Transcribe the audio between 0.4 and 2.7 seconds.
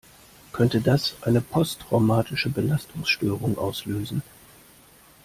Könnte das eine posttraumatische